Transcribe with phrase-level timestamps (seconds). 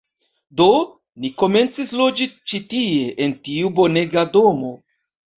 [0.59, 0.65] Do,
[1.25, 4.73] ni komencis loĝi ĉi tie, en tiu bonega domo.